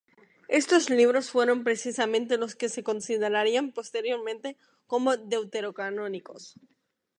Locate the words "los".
2.39-2.55